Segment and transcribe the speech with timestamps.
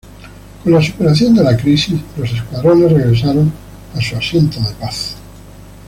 [0.63, 3.53] Con la superación de la crisis, los escuadrones regresaron
[3.93, 5.15] a su asiento de paz.